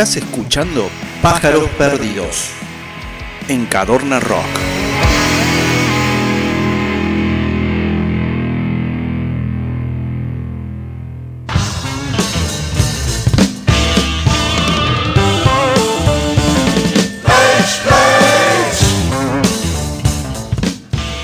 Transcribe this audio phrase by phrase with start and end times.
[0.00, 0.88] Estás escuchando
[1.20, 2.52] Pájaros Perdidos
[3.48, 4.46] en Cadorna Rock.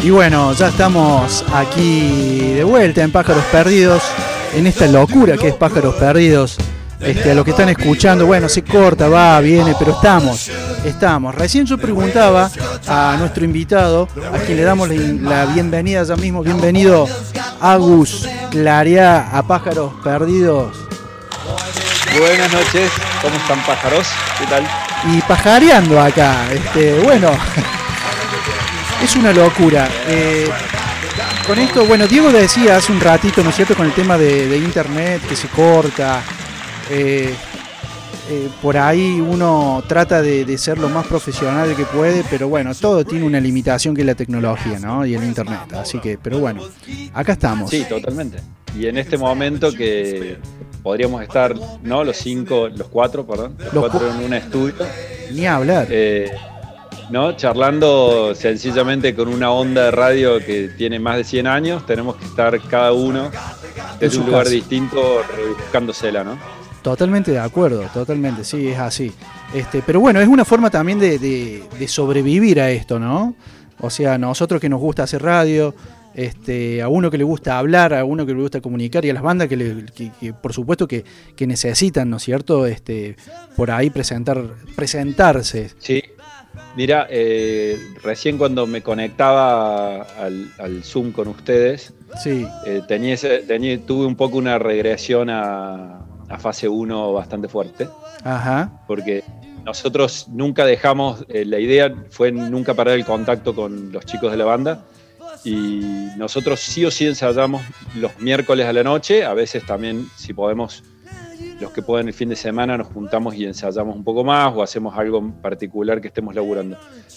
[0.02, 4.02] Y bueno, ya estamos aquí de vuelta en Pájaros Perdidos,
[4.54, 6.58] en esta locura que es Pájaros Perdidos.
[7.00, 10.50] Este, a los que están escuchando, bueno, se corta, va, viene, pero estamos,
[10.84, 11.34] estamos.
[11.34, 12.50] Recién yo preguntaba
[12.88, 17.06] a nuestro invitado, a quien le damos la, bienvenida ya mismo, bienvenido
[17.60, 20.74] Agus Claria a Pájaros Perdidos.
[22.18, 22.90] Buenas noches,
[23.20, 24.06] ¿cómo están pájaros?
[24.38, 24.66] ¿Qué tal?
[25.12, 27.30] Y pajareando acá, este, bueno,
[29.04, 29.86] es una locura.
[30.08, 30.48] Eh,
[31.46, 34.56] con esto, bueno, Diego decía hace un ratito, ¿no es cierto?, con el tema de
[34.56, 36.22] internet que se corta,
[36.90, 37.34] eh,
[38.28, 43.04] eh, por ahí uno trata de, ser lo más profesional que puede, pero bueno, todo
[43.04, 45.06] tiene una limitación que es la tecnología, ¿no?
[45.06, 45.72] Y el internet.
[45.74, 46.62] Así que, pero bueno,
[47.14, 47.70] acá estamos.
[47.70, 48.38] Sí, totalmente.
[48.76, 50.38] Y en este momento que
[50.82, 52.02] podríamos estar, ¿no?
[52.02, 54.74] Los cinco, los cuatro, perdón, los, cuatro en un estudio.
[55.32, 55.86] Ni hablar.
[55.90, 56.30] Eh,
[57.10, 57.36] ¿no?
[57.36, 62.24] Charlando sencillamente con una onda de radio que tiene más de 100 años, tenemos que
[62.24, 63.30] estar cada uno
[64.00, 65.22] en un lugar distinto
[65.58, 66.36] buscándosela, ¿no?
[66.86, 69.12] Totalmente de acuerdo, totalmente, sí, es así.
[69.52, 73.34] Este, pero bueno, es una forma también de, sobrevivir a esto, ¿no?
[73.80, 75.74] O sea, nosotros que nos gusta hacer radio,
[76.14, 79.14] este, a uno que le gusta hablar, a uno que le gusta comunicar y a
[79.14, 81.04] las bandas que, por supuesto que,
[81.40, 82.66] necesitan, ¿no es cierto?
[82.66, 83.16] Este,
[83.56, 84.44] por ahí presentar,
[84.76, 85.72] presentarse.
[85.80, 86.04] Sí.
[86.76, 92.46] Mira, eh, recién cuando me conectaba al, Zoom con ustedes, sí.
[92.64, 93.16] Eh, tenía,
[93.84, 97.88] tuve un poco una regresión a, a fase 1 bastante fuerte.
[98.24, 98.82] Ajá.
[98.86, 99.24] Porque
[99.64, 104.36] nosotros nunca dejamos, eh, la idea fue nunca parar el contacto con los chicos de
[104.38, 104.84] la banda
[105.44, 105.80] y
[106.16, 107.62] nosotros sí o sí ensayamos
[107.96, 110.82] los miércoles a la noche, a veces también si podemos,
[111.60, 114.62] los que pueden el fin de semana nos juntamos y ensayamos un poco más o
[114.62, 116.76] hacemos algo en particular que estemos laburando.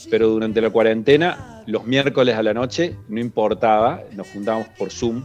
[0.09, 5.23] Pero durante la cuarentena, los miércoles a la noche, no importaba, nos juntábamos por Zoom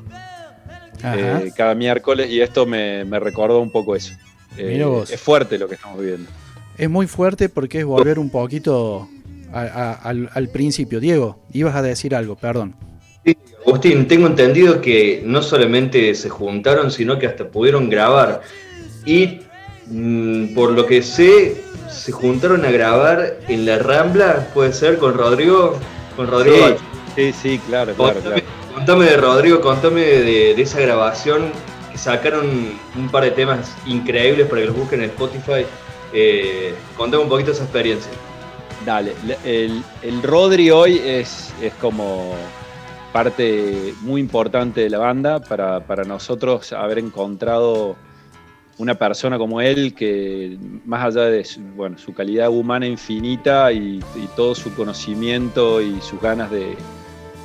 [1.03, 4.15] eh, cada miércoles y esto me, recordó un poco eso.
[4.56, 6.31] Eh, es fuerte lo que estamos viviendo.
[6.78, 9.09] Es muy fuerte porque es volver un poquito
[9.53, 11.00] al, principio.
[11.00, 12.75] Diego, ibas a decir algo, perdón.
[13.25, 18.43] Sí, Agustín, tengo entendido que no solamente se juntaron, sino que hasta pudieron grabar.
[19.06, 19.41] Y
[19.87, 21.56] mm, por lo que sé,
[21.91, 25.78] se juntaron a grabar en la Rambla, puede ser, con Rodrigo.
[26.16, 26.69] Con Rodrigo.
[26.69, 26.75] Sí,
[27.16, 28.42] sí, claro, claro, claro.
[28.75, 31.52] Contame de Rodrigo, contame de, esa grabación
[31.92, 35.64] que sacaron un par de temas increíbles para que los busquen en Spotify.
[36.12, 38.10] Eh, contame un poquito esa experiencia.
[38.84, 39.14] Dale,
[39.44, 42.34] el, el Rodri hoy es, es como
[43.12, 47.94] parte muy importante de la banda para, nosotros haber encontrado
[48.76, 54.02] una persona como él que más allá de su, bueno, su calidad humana infinita y
[54.34, 56.76] todo su conocimiento y sus ganas de,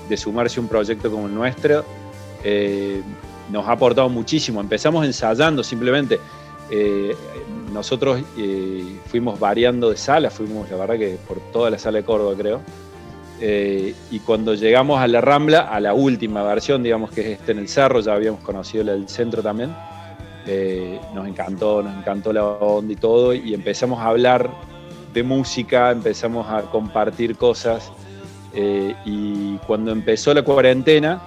[0.09, 1.85] de sumarse a un proyecto como el nuestro.
[2.43, 3.01] Eh,
[3.51, 4.59] nos ha aportado muchísimo.
[4.59, 6.19] Empezamos ensayando simplemente.
[6.71, 7.15] Eh,
[7.73, 12.03] nosotros eh, fuimos variando de sala, fuimos la verdad que por toda la sala de
[12.03, 12.61] Córdoba creo.
[14.11, 17.59] y cuando llegamos a la Rambla, a la última versión, digamos que es este en
[17.59, 19.73] el Cerro, ya habíamos conocido la del centro también,
[21.15, 24.51] nos encantó, nos encantó la onda y todo, y empezamos a hablar
[25.13, 27.91] de música, empezamos a compartir cosas.
[28.53, 31.21] Eh, y cuando empezó la cuarentena,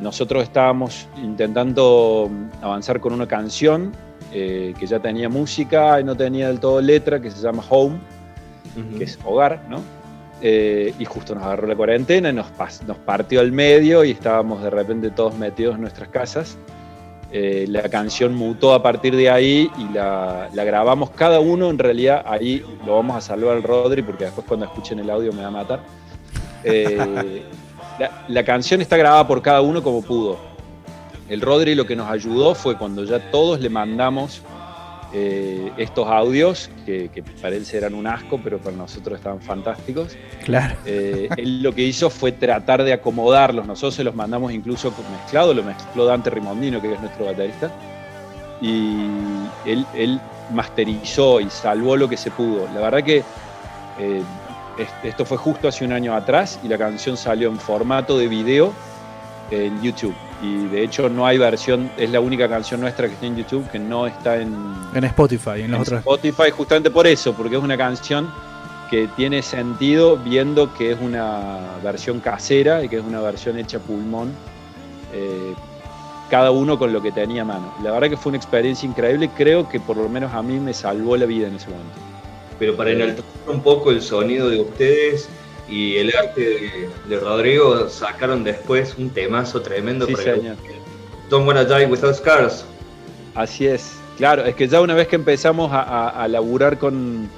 [0.00, 2.30] nosotros estábamos intentando
[2.62, 3.92] avanzar con una canción
[4.32, 7.98] eh, que ya tenía música y no tenía del todo letra, que se llama Home,
[8.96, 9.80] que es hogar, ¿no?
[10.40, 12.46] Eh, y justo nos agarró la cuarentena y nos,
[12.86, 16.58] nos partió al medio y estábamos de repente todos metidos en nuestras casas.
[17.32, 21.70] la canción mutó a partir de ahí y la, la, grabamos cada uno.
[21.70, 25.32] En realidad, ahí lo vamos a salvar al Rodri porque después, cuando escuchen el audio,
[25.32, 25.80] me va a matar.
[26.64, 27.42] Eh,
[28.28, 30.38] la, canción está grabada por cada uno como pudo.
[31.28, 34.42] El Rodri lo que nos ayudó fue cuando ya todos le mandamos
[35.12, 40.16] eh, estos audios, que, que, para él eran un asco, pero para nosotros estaban fantásticos.
[40.44, 40.74] Claro.
[40.86, 43.66] Eh, él lo que hizo fue tratar de acomodarlos.
[43.66, 47.70] Nosotros se los mandamos incluso mezclado, lo mezcló Dante Rimondino, que es nuestro baterista.
[48.60, 49.06] Y
[49.66, 50.20] él, él
[50.52, 52.68] masterizó y salvó lo que se pudo.
[52.74, 53.22] La verdad que
[55.02, 58.72] esto fue justo hace un año atrás y la canción salió en formato de video
[59.50, 60.14] en YouTube.
[60.42, 63.68] y de hecho no hay versión, es la única canción nuestra que está en YouTube
[63.70, 64.54] que no está en,
[64.94, 66.00] En Spotify, en los otros.
[66.00, 68.30] Spotify justamente por eso, porque es una canción
[68.90, 73.78] que tiene sentido viendo que es una versión casera y que es una versión hecha
[73.78, 74.32] pulmón,
[75.12, 75.54] eh,
[76.30, 77.72] cada uno con lo que tenía a mano.
[77.82, 80.72] La verdad que fue una experiencia increíble, creo que por lo menos a mí me
[80.72, 81.98] salvó la vida en ese momento.
[82.58, 85.28] Pero para enaltecer un poco el sonido de ustedes
[85.68, 90.56] y el arte de, de Rodrigo, sacaron después un temazo tremendo Sí, para señor.
[91.30, 92.64] Don't Wanna Die Without Scars.
[93.34, 97.28] Así es, claro, es que ya una vez que empezamos a, a- a laburar con,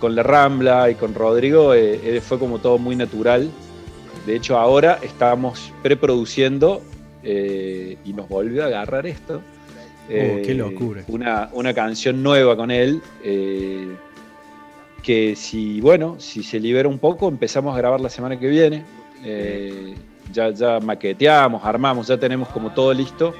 [0.00, 3.50] con la Rambla y con Rodrigo, eh, eh, fue como todo muy natural.
[4.26, 6.80] De hecho, ahora estamos preproduciendo
[7.22, 9.42] eh, y nos volvió a agarrar esto.
[10.08, 11.04] eh, Oh, qué locura.
[11.08, 13.02] Una, una canción nueva con él.
[15.04, 18.84] Que si, bueno, si se libera un poco, empezamos a grabar la semana que viene.
[19.22, 19.94] Eh,
[20.32, 23.34] ya, ya maqueteamos, armamos, ya tenemos como todo listo.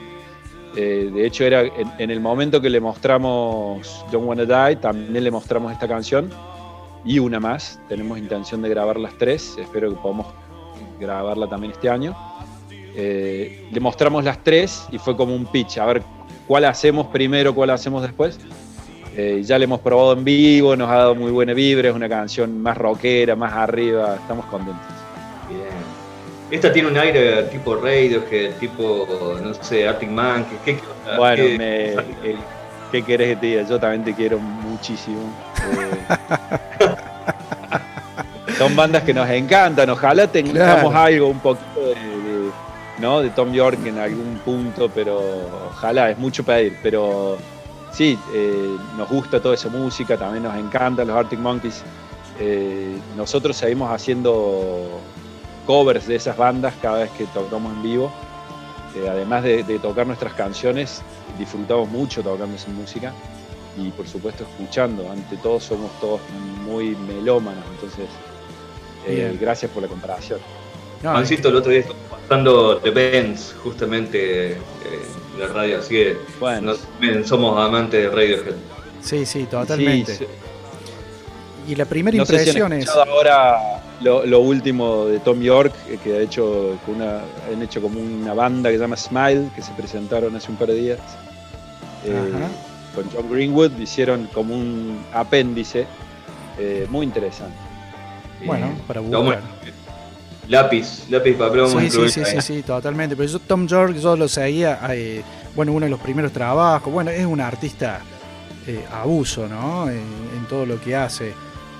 [0.77, 5.25] Eh, de hecho, era en, en el momento que le mostramos Don't Wanna Die, también
[5.25, 6.31] le mostramos esta canción
[7.05, 7.81] y una más.
[7.89, 9.57] Tenemos intención de grabar las tres.
[9.59, 10.27] Espero que podamos
[11.01, 12.15] grabarla también este año.
[12.97, 15.79] Eh, le mostramos las tres y fue como un pitch.
[15.79, 16.03] A ver
[16.47, 18.39] cuál hacemos primero, cuál hacemos después.
[19.17, 21.89] Eh, ya la hemos probado en vivo, nos ha dado muy buena vibra.
[21.91, 24.17] Es una canción más rockera, más arriba.
[24.21, 24.83] Estamos contentos.
[25.49, 25.61] Bien.
[26.51, 29.07] Esta tiene un aire tipo Radiohead, tipo,
[29.43, 30.61] no sé, Arctic Monkeys.
[30.65, 32.33] ¿Qué, qué- Bueno, qué- me-
[32.93, 33.63] ¿qué querés que te diga?
[33.69, 35.33] Yo también te quiero muchísimo.
[35.73, 36.95] Eh,
[38.59, 39.89] son bandas que nos encantan.
[39.91, 40.97] Ojalá tengamos Claro.
[40.99, 42.51] algo un poquito de, de-
[42.99, 43.21] ¿no?
[43.21, 45.21] de Tom York en algún punto, pero
[45.71, 46.77] ojalá, es mucho pedir.
[46.83, 47.39] Pero
[47.95, 51.83] sí, eh, nos gusta toda esa música, también nos encantan los Arctic Monkeys.
[52.39, 55.01] Eh, nosotros seguimos haciendo
[55.67, 58.13] covers de esas bandas cada vez que tocamos en vivo.
[58.97, 61.03] Eh, además de, de tocar nuestras canciones,
[61.39, 63.13] disfrutamos mucho tocando esa música
[63.77, 65.11] y por supuesto escuchando.
[65.11, 66.21] Ante todo somos todos
[66.65, 68.09] muy melómanos, entonces
[69.07, 70.41] eh, gracias por la comparación.
[71.03, 75.91] No, Juancito, el otro día estuvo pasando The Bands, justamente eh, en la radio, así
[75.95, 78.55] que Bueno, nos- somos amantes de Radiohead.
[79.03, 80.15] sí, sí, totalmente.
[80.17, 80.27] sí,
[81.67, 82.85] Y la primera no sé si han impresión es.
[82.85, 87.21] escuchado ahora lo, lo último de Tom York, eh, que ha hecho una,
[87.53, 90.69] han hecho como una banda que se llama Smile, que se presentaron hace un par
[90.69, 90.99] de días.
[92.05, 92.33] Eh,
[92.95, 95.87] con John Greenwood hicieron como un apéndice
[96.59, 97.57] eh, muy interesante.
[98.45, 99.41] Bueno, Eh, para buscar.
[100.49, 103.17] Lápiz, lápiz, papel, vamos a Sí, sí, sí, sí, sí, totalmente.
[103.17, 105.23] Pero yo, Tom York, yo lo seguía, eh,
[105.57, 106.93] bueno, uno de los primeros trabajos.
[106.93, 108.01] Bueno, es un artista
[108.67, 109.89] eh, abuso, ¿no?
[109.89, 111.33] En, en todo lo que hace.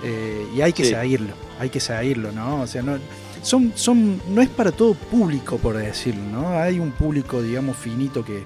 [0.03, 0.91] Eh, y hay que Sí.
[0.95, 2.63] seguirlo, hay que seguirlo, ¿no?
[2.63, 2.99] O sea, no,
[3.43, 6.49] son, son, no es para todo público, por decirlo, ¿no?
[6.59, 8.45] Hay un público, digamos, finito que,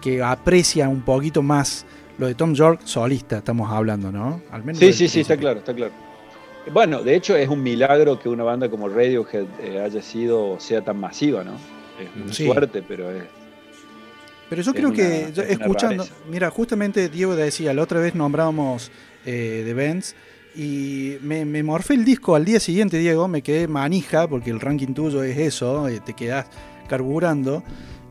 [0.00, 1.84] que aprecia un poquito más
[2.18, 4.40] lo de Tom York solista, estamos hablando, ¿no?
[4.50, 5.92] Al menos Sí, sí, sí, está claro, está claro.
[6.72, 10.82] Bueno, de hecho es un milagro que una banda como Radiohead eh, haya sido, sea
[10.82, 11.52] tan masiva, ¿no?
[12.28, 12.44] Es Sí.
[12.46, 13.24] suerte, pero es...
[14.48, 16.14] Pero yo Es creo una- que, es escuchando, rareza.
[16.30, 18.90] mira, justamente Diego decía, la otra vez nombrábamos
[19.24, 20.14] eh, The Bands
[20.56, 24.60] y me, me morfé el disco al día siguiente, Diego, me quedé manija, porque el
[24.60, 26.46] ranking tuyo es eso, eh, te quedas
[26.88, 27.62] carburando,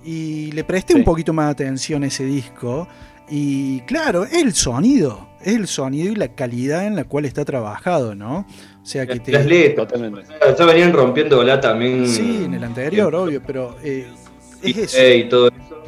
[0.04, 1.00] y le presté Sí.
[1.00, 2.88] un poquito más de atención a ese disco,
[3.30, 7.46] y claro, es el sonido, es el sonido y la calidad en la cual está
[7.46, 8.46] trabajado, ¿no?
[8.82, 9.32] O sea que te...
[9.32, 9.88] Las letras.
[9.88, 10.34] Totalmente.
[10.58, 12.08] Ya venían rompiéndola también.
[12.08, 14.08] Sí, en el anterior, obvio, pero eh,
[14.64, 14.98] es y, eso.
[15.16, 15.84] y todo eso.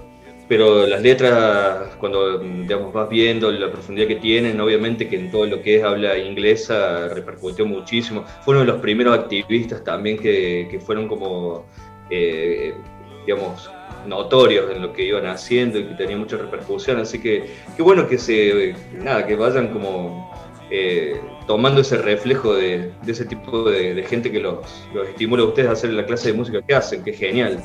[0.48, 5.46] Pero las letras, cuando digamos, vas viendo la profundidad que tienen, obviamente que en todo
[5.46, 8.26] lo que es habla inglesa repercutió muchísimo.
[8.44, 11.66] Fue uno de los primeros activistas también que, que fueron como,
[12.10, 12.74] eh,
[13.26, 13.72] digamos,
[14.06, 17.00] notorios en lo que iban haciendo y que tenía mucha repercusión.
[17.00, 20.32] Así que qué bueno que se, nada, que vayan como
[20.70, 24.60] eh, tomando ese reflejo de, ese tipo de, gente que los,
[25.10, 27.62] estimula a ustedes a hacer la clase de música que hacen, que es genial.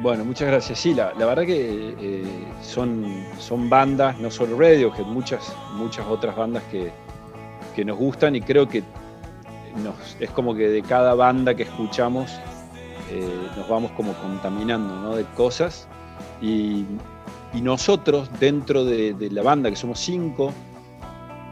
[0.00, 0.78] Bueno, muchas gracias.
[0.78, 2.24] Sí, la, verdad que eh,
[2.62, 6.90] son, son bandas, no solo Radiohead, muchas, muchas otras bandas que,
[7.74, 8.82] que nos gustan y creo que
[10.18, 12.30] es como que de cada banda que escuchamos
[13.10, 15.16] eh, nos vamos como contaminando ¿no?
[15.16, 15.88] de cosas
[16.42, 16.84] y,
[17.54, 20.52] y nosotros dentro de, de la banda, que somos cinco,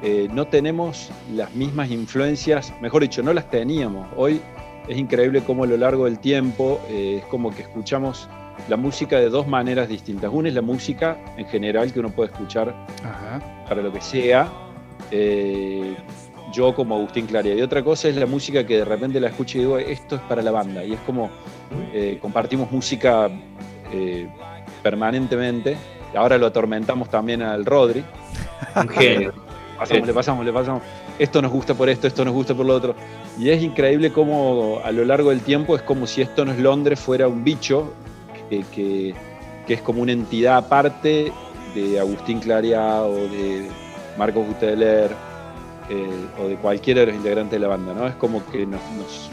[0.02, 4.06] eh, no tenemos las mismas influencias, mejor dicho, no las teníamos.
[4.16, 4.40] Hoy
[4.88, 8.28] es increíble cómo a lo largo del tiempo eh, es como que escuchamos
[8.68, 10.30] la música de dos maneras distintas.
[10.32, 13.40] Una es la música en general que uno puede escuchar Ajá.
[13.68, 14.50] para lo que sea.
[15.10, 15.96] eh,
[16.56, 17.54] yo como Agustín Claria.
[17.54, 20.22] Y otra cosa es la música que de repente la escucho y digo, esto es
[20.22, 20.82] para la banda.
[20.84, 21.30] Y es como
[21.92, 23.28] eh, compartimos música
[23.92, 24.26] eh,
[24.82, 25.76] permanentemente.
[26.14, 28.02] Ahora lo atormentamos también al Rodri.
[28.75, 29.32] Un genio.
[29.78, 30.82] Pasamos, le pasamos, le pasamos.
[31.18, 32.94] Esto nos gusta por esto, esto nos gusta por lo otro.
[33.38, 36.58] Y es increíble cómo a lo largo del tiempo es como si esto no es
[36.58, 37.92] Londres fuera un bicho
[38.48, 39.14] que, que-
[39.66, 41.32] que es como una entidad aparte
[41.75, 43.68] de Agustín Claria o de
[44.16, 45.10] Marcos Guteler
[45.90, 48.06] eh, o de cualquiera de los integrantes de la banda, ¿no?
[48.06, 49.30] Es como que nos, nos,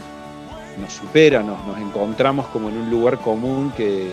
[0.80, 4.12] nos supera, nos, nos encontramos como en un lugar común que,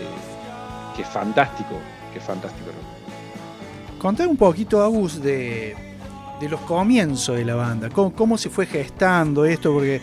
[0.95, 1.75] que es fantástico,
[2.13, 2.69] que es fantástico.
[3.99, 5.75] Contá un poquito, Agus, de,
[6.39, 7.89] de los comienzos de la banda.
[7.89, 9.71] ¿Cómo, cómo se fue gestando esto?
[9.73, 10.01] Porque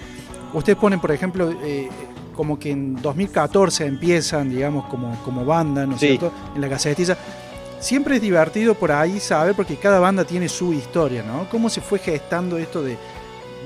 [0.55, 1.89] ustedes ponen, por ejemplo, eh,
[2.37, 6.07] como que en 2014 empiezan, digamos, como, como banda, ¿no es Sí.
[6.09, 6.33] cierto?
[6.55, 7.17] En la casetilla.
[7.81, 11.49] Siempre es divertido por ahí saber, porque cada banda tiene su historia, ¿no?
[11.51, 12.97] ¿Cómo se fue gestando esto de,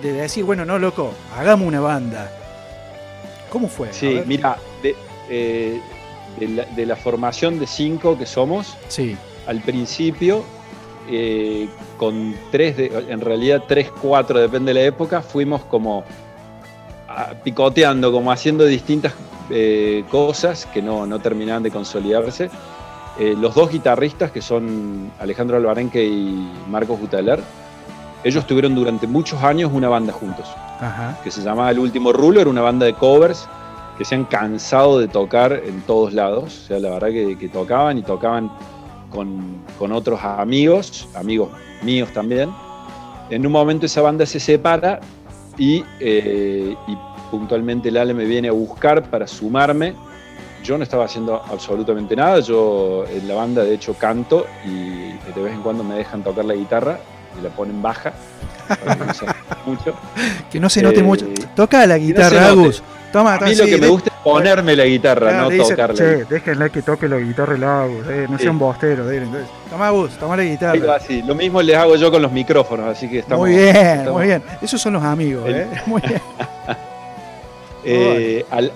[0.02, 2.30] de decir, bueno, no, loco, hagamos una banda?
[3.50, 3.92] ¿Cómo fue?
[3.92, 4.94] Sí, mira, de,
[5.30, 5.80] eh,
[6.38, 9.16] de la, de la formación de cinco que somos, Sí,
[9.46, 10.44] al principio,
[11.10, 16.04] eh, con tres, de- en realidad tres, cuatro, depende de la época, fuimos como
[17.44, 19.12] picoteando, como haciendo distintas
[19.50, 22.50] eh, cosas que no, no terminaban de consolidarse.
[23.18, 27.40] Eh, los dos guitarristas, que son Alejandro Albarenque y Marcos Guteler,
[28.24, 30.48] ellos tuvieron durante muchos años una banda juntos
[30.80, 31.18] ajá.
[31.22, 33.48] que se llamaba El Último Rulo, era una banda de covers
[33.98, 37.48] que se han cansado de tocar en todos lados, o sea, la verdad que, que
[37.48, 38.50] tocaban y tocaban
[39.10, 41.50] con, con otros amigos, amigos
[41.82, 42.50] míos también.
[43.30, 45.00] En un momento esa banda se separa
[45.58, 46.96] y, eh, y
[47.30, 49.94] puntualmente el Ale me viene a buscar para sumarme.
[50.62, 55.42] Yo no estaba haciendo absolutamente nada, yo en la banda de hecho canto y de
[55.42, 56.98] vez en cuando me dejan tocar la guitarra
[57.38, 58.12] y la ponen baja,
[58.68, 59.26] para que no se
[59.66, 59.94] mucho.
[60.50, 61.26] Que no se note Eh, mucho.
[61.56, 62.50] Toca la no guitarra, note.
[62.50, 62.82] Agus.
[63.12, 65.56] Toma, A mí lo sí, que me gusta es ponerme la guitarra, Claro, no le
[65.56, 65.94] dicen, tocarla.
[65.96, 68.44] "Che, déjenle que toque la guitarra el Agus, eh, no Sí.
[68.44, 69.06] sean bosteros.
[69.06, 69.24] dele".
[69.26, 70.98] Entonces, toma Agus, toma la guitarra.
[71.26, 73.46] Lo mismo les hago yo con los micrófonos, así que estamos.
[73.46, 74.42] muy bien, estamos- muy bien.
[74.62, 75.66] Esos son los amigos, El- ¿eh?
[75.86, 76.20] Muy bien.
[77.84, 78.70] Eh, al,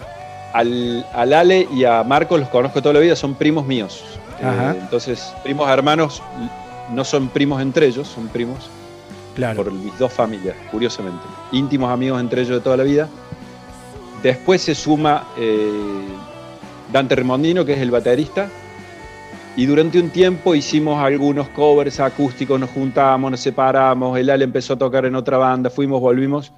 [0.58, 4.04] al- al Ale y a Marco los conozco toda la vida, son primos míos.
[4.40, 6.22] Eh, entonces, primos hermanos
[6.92, 8.68] no son primos entre ellos, son primos
[9.34, 9.56] Claro.
[9.64, 11.22] por mis dos familias, curiosamente.
[11.52, 13.08] Íntimos amigos entre ellos de toda la vida.
[14.22, 15.70] Después se suma eh,
[16.92, 18.48] Dante Remondino, que es el baterista.
[19.56, 24.74] Y durante un tiempo hicimos algunos covers acústicos, nos juntamos, nos separamos, el Ale empezó
[24.74, 26.52] a tocar en otra banda, fuimos, volvimos,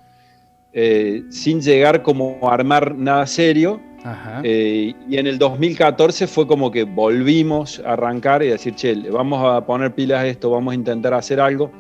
[0.73, 3.81] eh, sin llegar como a armar nada serio.
[4.05, 4.40] Ajá.
[4.45, 9.45] Eh, y en el 2014 fue como que volvimos a arrancar y decir, che, vamos
[9.45, 11.71] a poner pilas a esto, vamos a intentar hacer algo.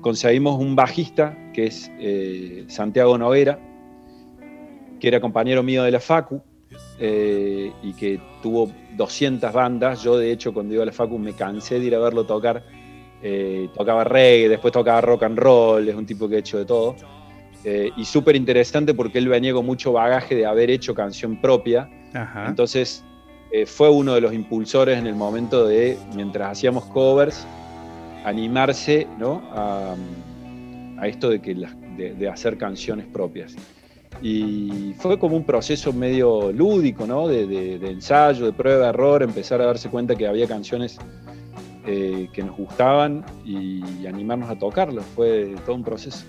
[0.00, 3.58] Conseguimos un bajista, que es eh, Santiago Noguera,
[5.00, 6.42] que era compañero mío de la Facu
[6.98, 10.02] eh, y que tuvo 200 bandas.
[10.02, 12.62] Yo, de hecho, cuando iba a la Facu me cansé de ir a verlo tocar.
[13.22, 16.66] Eh, tocaba reggae, después tocaba rock and roll, es un tipo que ha hecho de
[16.66, 16.94] todo.
[17.64, 21.88] Eh, y súper interesante porque él venía con mucho bagaje de haber hecho canción propia.
[22.12, 22.46] Ajá.
[22.48, 23.02] Entonces
[23.50, 27.46] eh, fue uno de los impulsores en el momento de, mientras hacíamos covers,
[28.24, 29.42] animarse ¿no?
[29.52, 29.94] a,
[30.98, 33.54] a esto de, que de hacer canciones propias.
[34.22, 37.28] Y fue como un proceso medio lúdico, ¿no?
[37.28, 40.98] de, de- de ensayo, de prueba, error, empezar a darse cuenta que había canciones
[41.86, 45.04] eh, que nos gustaban y animarnos a tocarlas.
[45.14, 46.24] Fue todo un proceso.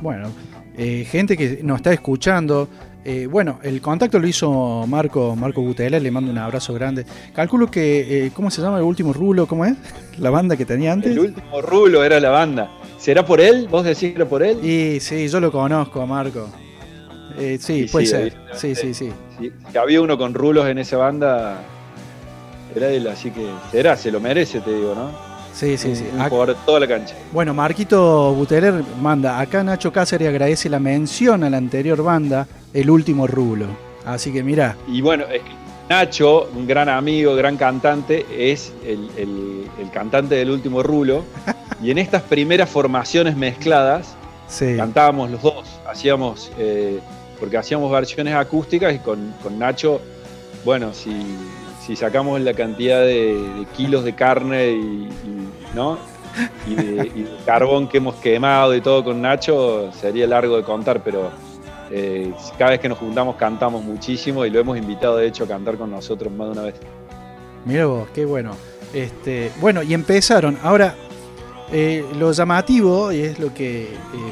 [0.00, 0.28] Bueno,
[0.76, 2.68] eh, gente que nos está escuchando.
[3.04, 7.04] eh, bueno, el contacto lo hizo Marco, Marco Gutela, le mando un abrazo grande.
[7.34, 9.46] Calculo que, eh, ¿cómo se llama el último rulo?
[9.46, 9.74] ¿Cómo es?
[10.18, 11.12] La banda que tenía antes.
[11.12, 12.70] El último rulo era la banda.
[12.98, 13.68] ¿Será por él?
[13.70, 14.62] ¿Vos decís que era por él?
[14.62, 16.48] Y sí, yo lo conozco, Marco.
[17.38, 18.34] Eh, sí, Y puede sí, ser.
[18.52, 19.10] Sí, sí, sí.
[19.38, 21.62] Si, si había uno con rulos en esa banda,
[22.76, 25.29] era él, así que será, se lo merece, te digo, ¿no?
[25.54, 26.04] Sí, sí, sí.
[26.12, 27.14] Un jugador de toda la cancha.
[27.32, 32.88] Bueno, Marquito Guterer manda, acá Nacho Cáceres agradece la mención a la anterior banda, el
[32.90, 33.66] último rulo.
[34.06, 35.50] Así que mira, Y bueno, es que
[35.88, 41.24] Nacho, un gran amigo, gran cantante, es el, el- el cantante del último rulo.
[41.82, 44.14] Y en estas primeras formaciones mezcladas,
[44.48, 44.74] sí.
[44.76, 47.00] cantábamos los dos, hacíamos, eh,
[47.38, 49.98] porque hacíamos versiones acústicas y con, con Nacho,
[50.62, 51.10] bueno, si,
[51.86, 55.39] si sacamos la cantidad de, de kilos de carne y, y,
[55.74, 55.98] ¿no?
[56.66, 61.02] y, de, de carbón que hemos quemado y todo con Nacho, sería largo de contar,
[61.02, 61.30] pero
[61.90, 65.48] eh, cada vez que nos juntamos cantamos muchísimo y lo hemos invitado de hecho a
[65.48, 66.74] cantar con nosotros más de una vez.
[67.64, 68.52] Mira vos, qué bueno.
[68.94, 70.58] Este, bueno, y empezaron.
[70.62, 70.94] Ahora,
[71.72, 73.88] Eh, lo llamativo, y es lo que eh,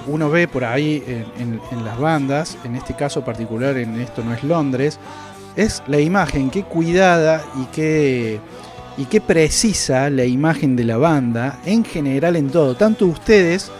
[0.09, 1.05] uno ve por ahí
[1.39, 4.99] en, las bandas, en este caso particular, en Esto no es Londres,
[5.55, 8.41] es la imagen, qué cuidada y qué,
[8.99, 13.71] y qué precisa la imagen de la banda, en general en todo, tanto ustedes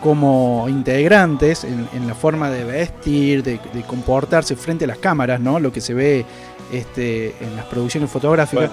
[0.00, 5.58] como integrantes en, la forma de vestir, de, comportarse frente a las cámaras, ¿no?
[5.58, 6.24] Lo que se ve
[6.72, 8.70] este, en las producciones fotográficas,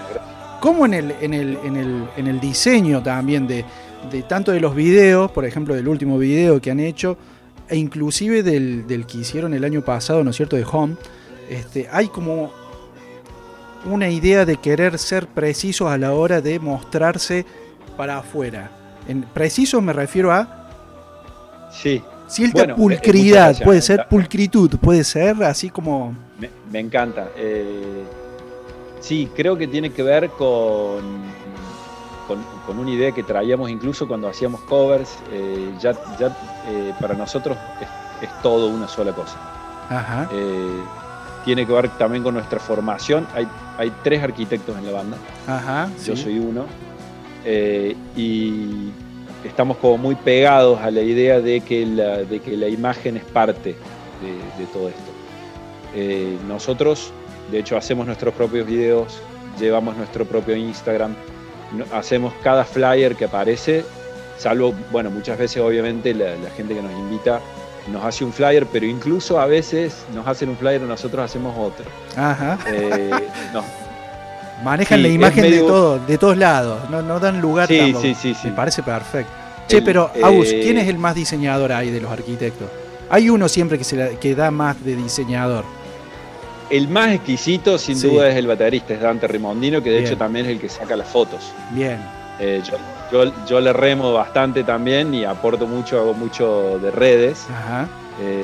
[0.60, 3.66] como en el, en el, en el, en el diseño también de,
[4.12, 7.18] de, tanto de los videos, por ejemplo, del último video que han hecho,
[7.68, 10.98] e inclusive del, del que hicieron el año pasado, ¿no es cierto?, de Home,
[11.50, 12.52] este, hay como
[13.86, 17.46] una idea de querer ser precisos a la hora de mostrarse
[17.96, 18.72] para afuera.
[19.08, 20.65] En preciso me refiero a
[21.72, 22.01] Sí.
[22.27, 26.15] Cierta pulcridad, puede ser pulcritud, puede ser así como...
[26.72, 27.30] Me, encanta.
[27.38, 28.04] Eh,
[29.00, 31.04] sí, creo que tiene que ver con,
[32.27, 35.18] con, una idea que traíamos incluso cuando hacíamos covers.
[35.32, 36.36] Eh, ya ya
[36.68, 37.56] eh, para nosotros
[38.22, 39.38] es, todo una sola cosa.
[39.88, 40.27] Ajá.
[41.46, 43.28] Tiene que ver también con nuestra formación.
[43.34, 43.48] Hay,
[43.78, 45.18] hay tres arquitectos en la banda.
[45.48, 46.66] Ajá, Yo soy uno.
[47.46, 48.92] y
[49.46, 53.24] estamos como muy pegados a la idea de que la, de que la imagen es
[53.24, 53.75] parte
[54.58, 55.02] de, todo esto.
[55.94, 57.12] Eh, nosotros,
[57.52, 59.22] de hecho, hacemos nuestros propios videos,
[59.60, 61.16] llevamos nuestro propio Instagram,
[61.94, 63.84] hacemos cada flyer que aparece,
[64.38, 67.40] salvo, bueno, muchas veces obviamente la, gente que nos invita
[67.92, 71.56] nos hace un flyer, pero incluso a veces nos hacen un flyer y nosotros hacemos
[71.58, 71.86] otro.
[72.15, 72.58] Ajá.
[72.68, 73.12] Eh,
[74.63, 78.36] Manejan la imagen de todo, de todos lados, no, no dan lugar sí, sí, sí,
[78.46, 79.32] Me parece perfecto.
[79.68, 82.68] Che, pero Agus, eh, ¿quién es el más diseñador ahí de los arquitectos?
[83.10, 85.65] Hay uno siempre que, se que da más de diseñador.
[86.70, 90.46] El más exquisito, sin duda, es el baterista, es Dante Rimondino, que de hecho también
[90.46, 91.51] es el que saca las fotos.
[91.72, 92.00] Bien.
[92.39, 92.77] Eh, yo,
[93.12, 97.48] yo, le remo bastante también y aporto mucho, hago mucho de redes.
[97.50, 97.88] Ajá.
[98.22, 98.44] Eh,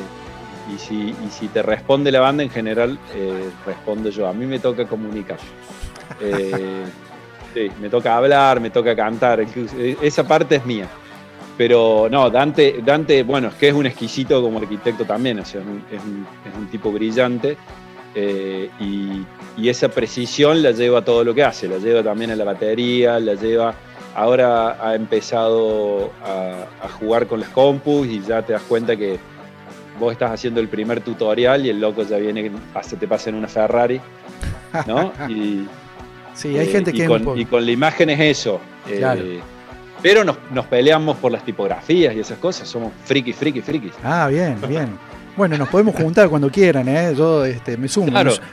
[0.74, 2.98] y, si, y si te responde la banda, en general,
[3.66, 4.28] respondo yo.
[4.28, 5.40] A mí me toca comunicar.
[7.54, 9.46] sí, me toca hablar, me toca cantar.
[10.02, 10.88] Esa parte es mía.
[11.58, 15.62] Pero no, Dante, Dante, bueno, es que es un exquisito como arquitecto también, o sea,
[15.62, 16.02] es,
[16.58, 17.56] un, tipo brillante
[18.16, 22.36] eh, y, esa precisión la lleva a todo lo que hace, la lleva también a
[22.36, 23.76] la batería, la lleva,
[24.16, 29.20] ahora ha empezado a, jugar con las compus y ya te das cuenta que
[30.00, 33.36] vos estás haciendo el primer tutorial y el loco ya viene, se te pasa en
[33.36, 34.02] una Ferrari,
[34.88, 35.12] ¿no?
[35.30, 35.68] Y,
[36.34, 37.06] sí, hay gente que...
[37.06, 38.60] Con, y con la imagen es eso.
[38.88, 39.42] Eh,
[40.02, 42.68] pero nos, peleamos por las tipografías y esas cosas.
[42.68, 43.92] Somos friki, friki, friki.
[44.04, 44.98] Ah, bien, bien.
[45.38, 47.14] Bueno, nos podemos juntar cuando quieran, ¿eh?
[47.16, 48.12] Yo este, me sumo,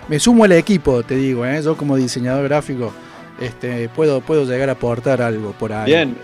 [0.08, 1.60] me, sumo al equipo, te digo, ¿eh?
[1.62, 2.92] Yo como diseñador gráfico
[3.40, 5.86] este, puedo, puedo llegar a aportar algo por ahí.
[5.86, 6.16] Bien,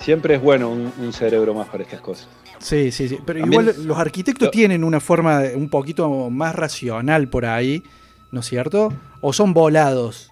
[0.00, 2.28] siempre es bueno un, cerebro más para estas cosas.
[2.58, 3.18] Sí, sí, sí.
[3.24, 7.82] Pero igual los arquitectos tienen una forma un poquito más racional por ahí,
[8.32, 8.92] ¿no es cierto?
[9.20, 10.30] ¿O son volados?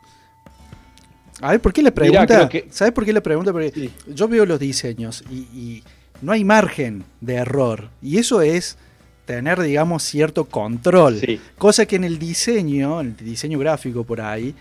[1.40, 2.48] A ver, ¿por qué le pregunta?
[2.70, 3.52] ¿Sabes por qué le pregunta?
[3.52, 5.83] Porque yo veo los diseños y,
[6.22, 7.90] no hay margen de error.
[8.00, 8.79] Y eso es
[9.26, 11.20] tener, digamos, cierto control.
[11.59, 14.55] Cosa que en el diseño, en el diseño gráfico por ahí,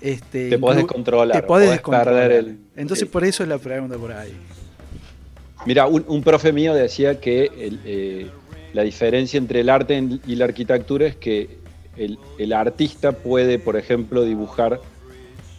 [0.00, 1.40] este, te puedes controlar.
[1.40, 1.80] Te puedes
[2.30, 4.32] El, Entonces, por eso es la pregunta por ahí.
[5.66, 7.50] Mira, un, profe mío decía que
[7.84, 8.30] eh,
[8.72, 11.58] la diferencia entre el arte y la arquitectura es que
[11.96, 14.80] el artista puede, por ejemplo, dibujar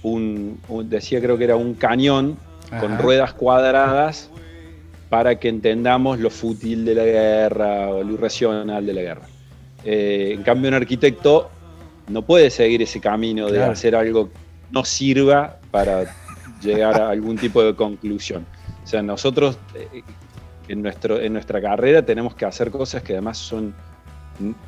[0.04, 2.38] un, decía creo que era un cañón
[2.80, 4.30] con ruedas cuadradas
[5.10, 9.28] para que entendamos lo fútil de la guerra o lo irracional de la guerra.
[9.84, 11.50] Eh, en cambio, un arquitecto
[12.12, 14.40] no puede seguir ese camino de hacer algo que
[14.72, 16.14] no sirva para
[16.62, 18.46] llegar a algún tipo de conclusión.
[18.84, 20.04] O sea, nosotros eh,
[20.68, 23.74] en, nuestro, en nuestra carrera tenemos que hacer cosas que además son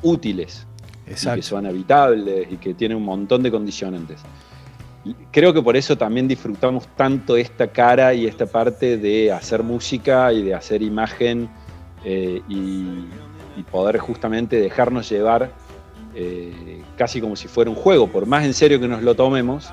[0.02, 0.66] útiles,
[1.06, 4.20] que son habitables y que tienen un montón de condicionantes.
[5.30, 10.32] Creo que por eso también disfrutamos tanto esta cara y esta parte de hacer música
[10.32, 11.48] y de hacer imagen
[12.04, 13.06] eh, y,
[13.70, 15.50] poder justamente dejarnos llevar
[16.14, 19.72] eh, casi como si fuera un juego, por más en serio que nos lo tomemos,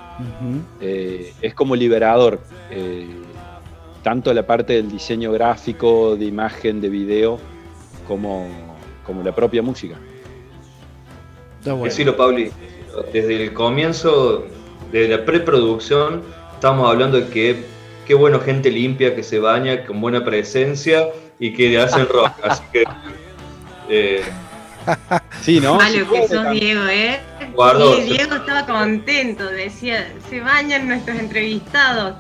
[0.80, 2.40] eh, es como liberador.
[4.04, 7.40] tanto la parte del diseño gráfico, de imagen, de video,
[8.08, 8.48] como,
[9.06, 9.96] como la propia música.
[11.84, 12.52] Decirlo, Pauli,
[13.14, 14.48] desde el comienzo
[14.92, 16.24] de la preproducción
[16.62, 17.64] estamos hablando de que
[18.06, 21.08] qué bueno gente limpia que se baña con buena presencia
[21.40, 22.32] y que hacen rock.
[22.44, 22.84] Así que.
[24.88, 25.76] Eh, sí, ¿no?
[25.76, 27.20] Malo que sos Diego, ¿eh?
[27.40, 32.16] sí, Diego estaba contento, decía, se bañan nuestros entrevistados.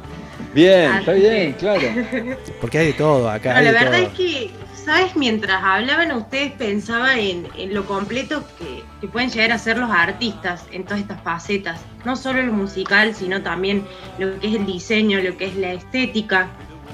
[0.53, 1.81] Bien, está bien, claro.
[2.61, 3.53] Porque hay de todo acá.
[3.53, 4.07] No, la de verdad todo.
[4.07, 5.15] es que, ¿sabes?
[5.15, 9.89] Mientras hablaban ustedes pensaba en, en lo completo que, que pueden llegar a ser los
[9.89, 11.79] artistas en todas estas facetas.
[12.03, 13.85] No solo lo musical, sino también
[14.19, 16.49] lo que es el diseño, lo que es la estética,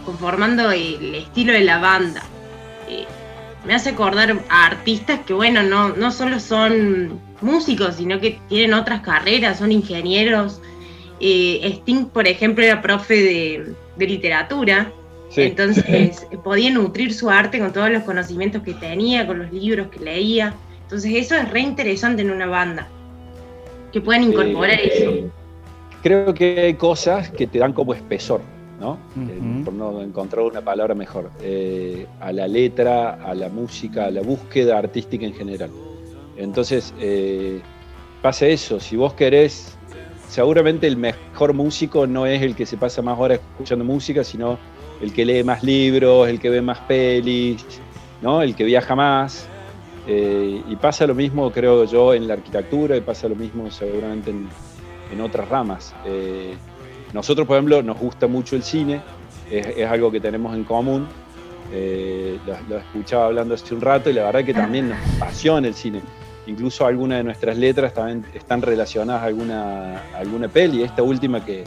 [0.06, 2.22] conformando el estilo de la banda.
[2.88, 3.06] Eh,
[3.68, 8.74] me hace acordar a artistas que, bueno, no, no solo son músicos, sino que tienen
[8.74, 10.62] otras carreras, son ingenieros.
[11.20, 14.92] Eh, Sting, por ejemplo, era profe de, de literatura.
[15.30, 15.42] Sí.
[15.42, 20.00] Entonces podía nutrir su arte con todos los conocimientos que tenía, con los libros que
[20.00, 20.54] leía.
[20.84, 22.88] Entonces eso es re interesante en una banda.
[23.92, 25.32] Que puedan incorporar Eh, eso.
[26.04, 28.40] Creo que hay cosas que te dan como espesor,
[28.80, 28.98] ¿no?
[29.18, 31.32] Eh, por no encontrar una palabra mejor.
[31.42, 35.72] Eh, a la letra, a la música, a la búsqueda artística en general.
[36.38, 37.62] Entonces, eh,
[38.22, 38.80] pasa eso.
[38.80, 39.78] Si vos querés,
[40.28, 44.60] seguramente el mejor músico no es el que se pasa más horas escuchando música, sino
[45.02, 47.66] el que lee más libros, el que ve más pelis,
[48.22, 48.42] ¿no?
[48.42, 49.48] El que viaja más.
[50.08, 54.30] Eh, y pasa lo mismo, creo yo, en la arquitectura y pasa lo mismo seguramente
[54.30, 54.48] en,
[55.12, 55.94] en otras ramas.
[56.06, 56.56] Eh,
[57.18, 59.02] nosotros, por ejemplo, nos gusta mucho el cine,
[59.52, 61.08] es, es algo que tenemos en común.
[61.74, 65.68] Eh, lo, lo escuchaba hablando hace un rato y la verdad que también nos apasiona
[65.68, 66.02] el cine.
[66.46, 70.84] Incluso algunas de nuestras letras también están relacionadas a alguna, a alguna peli.
[70.84, 71.64] Esta última que,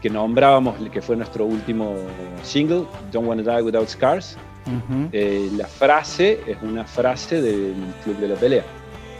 [0.00, 1.94] que nombrábamos, que fue nuestro último
[2.42, 5.08] single, Don't Wanna Die Without Scars, Ujú.
[5.12, 8.64] eh, la frase es una frase del Club de la Pelea.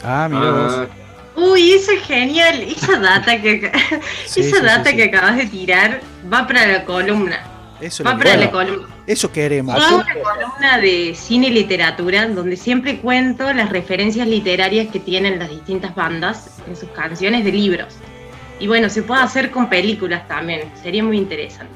[0.03, 0.73] Ah, mira vos.
[0.79, 0.87] Ah,
[1.37, 2.63] Uy, eso es genial.
[2.63, 3.71] Esa data que,
[4.27, 6.01] Sí, esa sí, data sí, que acabas de tirar
[6.33, 7.41] va para la columna.
[7.81, 8.87] Eso, Va para la columna.
[9.07, 9.75] eso queremos.
[9.75, 15.39] Hago una columna de cine y literatura donde siempre cuento las referencias literarias que tienen
[15.41, 17.95] las distintas bandas en sus canciones de libros.
[18.61, 21.73] Y bueno, se puede hacer con películas también, sería muy interesante.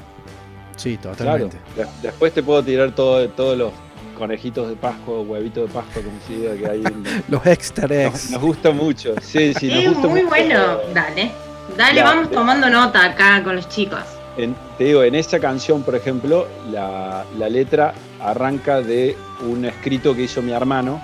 [0.77, 1.17] Sí, Claro.
[1.17, 1.57] totalmente.
[1.75, 3.73] De- Después te puedo tirar todo- todos los
[4.17, 6.83] conejitos de Pascua, huevitos de Pascua, como se diga, que hay.
[6.85, 8.31] en- Los extra nos, eggs.
[8.31, 9.13] nos gusta mucho.
[9.21, 10.29] Sí, sí, nos es gusta muy mucho.
[10.29, 11.31] bueno, dale.
[11.77, 13.99] Dale, La- vamos tomando nota acá con los chicos.
[14.37, 19.15] En- te digo, en esa canción, por ejemplo, la, la letra arranca de
[19.47, 20.99] un escrito que hizo mi hermano,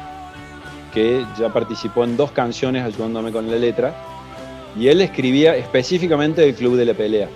[0.93, 3.93] que ya participó en dos canciones ayudándome con la letra,
[4.80, 7.28] y él escribía específicamente del Club de la Pelea.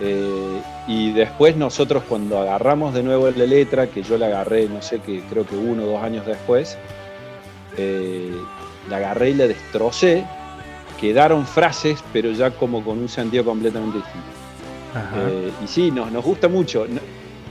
[0.00, 4.80] Eh, y después nosotros cuando agarramos de nuevo la letra, que yo la agarré, no
[4.82, 6.78] sé, que creo que uno o dos años después,
[7.76, 8.32] eh,
[8.88, 10.24] la agarré y la destrocé,
[11.00, 14.28] quedaron frases, pero ya como con un sentido completamente distinto.
[15.28, 16.86] Eh, y sí, nos, nos gusta mucho.
[16.88, 17.00] No-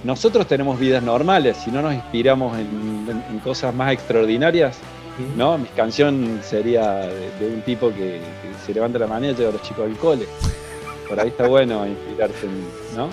[0.04, 4.78] Nosotros tenemos vidas normales, si no nos inspiramos en, en- en cosas más extraordinarias,
[5.38, 5.58] ¿no?
[5.58, 9.36] Mi canción sería de, de un tipo que, que se levanta a la mañana y
[9.36, 10.26] lleva a los chicos al cole.
[11.10, 12.64] Por ahí está bueno inspirarse en,
[12.96, 13.10] ¿no?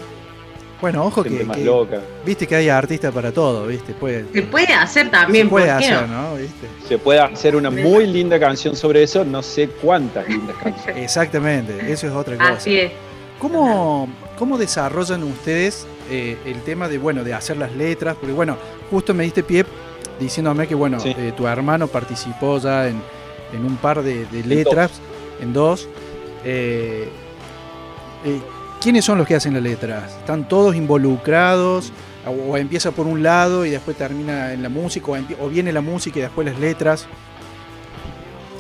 [0.81, 2.01] Bueno, ojo Gente que, más que- loca.
[2.25, 5.79] viste que hay artistas para todo, viste, puede, Se puede hacer también, se puede ¿por
[5.79, 6.29] qué hacer, no?
[6.31, 6.35] ¿no?
[6.37, 6.67] ¿Viste?
[6.87, 11.03] Se puede hacer una muy linda canción sobre eso, no sé cuántas lindas canciones.
[11.03, 12.53] Exactamente, eso es otra cosa.
[12.53, 12.93] Así es.
[13.39, 14.07] ¿Cómo,
[14.39, 18.17] cómo desarrollan ustedes eh, el tema de, bueno, de hacer las letras?
[18.21, 18.59] Porque, bueno,
[18.91, 19.65] justo me diste pie
[20.21, 21.15] diciéndome que, bueno, Sí.
[21.17, 23.01] eh, tu hermano participó ya en,
[23.55, 24.91] en un par de, de letras,
[25.41, 25.89] en dos.
[26.45, 27.09] Eh,
[28.27, 28.41] eh,
[28.81, 30.17] ¿Quiénes son los que hacen las letras?
[30.19, 31.93] ¿Están todos involucrados?
[32.27, 35.07] ¿O, empieza por un lado y después termina en la música?
[35.13, 37.07] ¿O, empie- o viene la música y después las letras?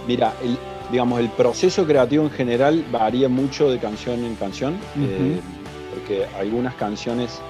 [0.06, 0.56] Mira, el,
[0.90, 5.40] digamos, el proceso creativo en general varía mucho de canción en canción, eh,
[5.92, 7.40] porque algunas canciones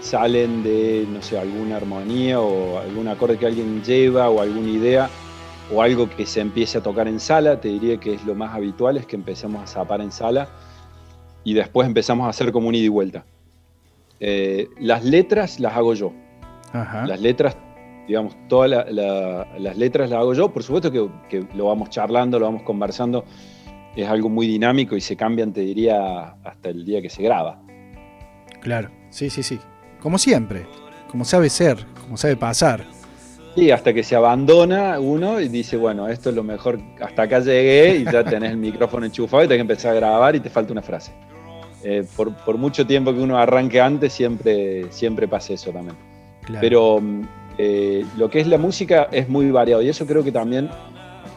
[0.00, 5.10] salen de, no sé, alguna armonía o algún acorde que alguien lleva o alguna idea
[5.72, 8.54] o algo que se empiece a tocar en sala, te diría que es lo más
[8.54, 10.48] habitual, es que empecemos a zapar en sala
[11.44, 13.24] y después empezamos a hacer como un ida y vuelta.
[14.20, 16.12] Eh, las letras las hago yo.
[16.72, 17.06] Ajá.
[17.06, 17.56] Las letras,
[18.06, 20.52] digamos, todas la- la- las letras las hago yo.
[20.52, 23.24] Por supuesto que, que lo vamos charlando, lo vamos conversando.
[23.96, 27.60] Es algo muy dinámico y se cambian, te diría, hasta el día que se graba.
[28.60, 29.58] Claro, sí, sí, sí.
[30.00, 30.66] Como siempre,
[31.10, 32.84] como sabe ser, como sabe pasar.
[33.56, 37.40] Y hasta que se abandona uno y dice, bueno, esto es lo mejor, hasta acá
[37.40, 40.50] llegué y ya tenés el micrófono enchufado y tenés que empezar a grabar y te
[40.50, 41.12] falta una frase.
[41.82, 45.96] Eh, por, por mucho tiempo que uno arranque antes, siempre, siempre pasa eso también.
[46.44, 46.60] Claro.
[46.60, 47.22] Pero mm,
[47.58, 50.70] eh, lo que es la música es muy variado y eso creo que también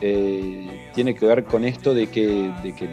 [0.02, 2.88] eh, tiene que ver con esto de que, de que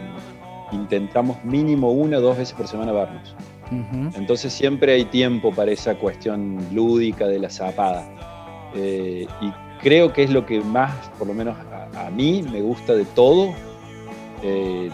[0.71, 3.35] intentamos mínimo una o dos veces por semana vernos.
[3.71, 4.17] Ujú.
[4.17, 8.05] Entonces siempre hay tiempo para esa cuestión lúdica de la zapada.
[8.75, 11.55] Eh, y creo que es lo que más, por lo menos
[11.95, 13.53] a, a mí, me gusta de todo.
[14.43, 14.89] Eh,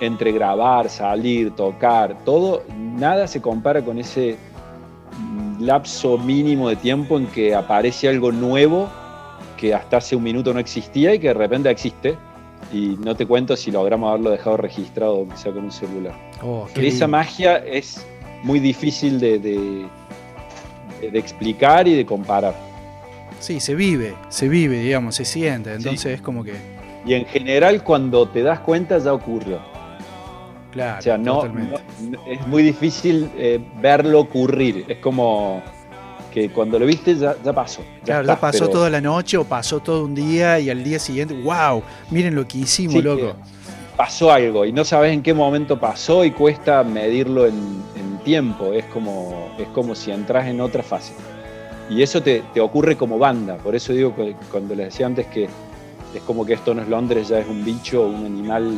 [0.00, 4.36] entre grabar, salir, tocar, todo, nada se compara con ese
[5.58, 8.88] lapso mínimo de tiempo en que aparece algo nuevo
[9.58, 12.16] que hasta hace un minuto no existía y que de repente existe.
[12.72, 16.14] Y no te cuento si logramos haberlo dejado registrado, que sea con un celular.
[16.42, 18.06] Oh, esa magia es
[18.42, 19.86] muy difícil de, de-
[21.10, 22.54] de explicar y de comparar.
[23.40, 25.74] Sí, se vive, se vive, digamos, se siente.
[25.74, 26.54] Entonces es como que,
[27.04, 29.58] Y en general, cuando te das cuenta, ya ocurrió.
[30.70, 31.80] claro, O sea, no, totalmente.
[32.02, 34.84] no- no- es muy difícil eh, verlo ocurrir.
[34.88, 35.62] Es como
[36.32, 37.82] que cuando lo viste ya, ya pasó.
[38.00, 40.70] ya Claro, está, ya pasó pero- toda la noche o pasó todo un día y
[40.70, 43.34] al día siguiente, wow, miren lo que hicimos, Sí, loco.
[43.96, 47.54] pasó algo y no sabes en qué momento pasó y cuesta medirlo en,
[47.96, 48.72] en tiempo.
[48.74, 51.14] Es como, es como si entras en otra fase.
[51.90, 53.56] Y eso te, te ocurre como banda.
[53.58, 55.48] Por eso digo que cuando les decía antes que
[56.14, 58.72] es como que esto no es Londres, ya es un bicho, un animal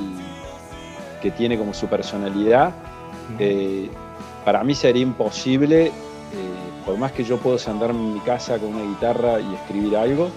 [1.22, 2.74] que tiene como su personalidad.
[3.38, 3.88] Eh,
[4.44, 5.92] para mí sería imposible, eh,
[6.84, 10.28] por más que yo puedo sentarme en mi casa con una guitarra y escribir algo,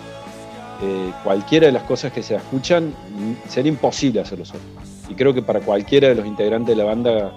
[0.81, 4.61] eh, cualquiera de las cosas que se escuchan mm, sería imposible hacerlo solo.
[5.09, 7.33] Y creo que para cualquiera de los integrantes de la banda